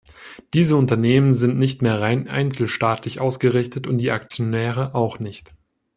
[0.55, 5.53] Diese Unternehmen sind nicht mehr rein einzelstaatlich ausgerichtet und die Aktionäre auch nicht.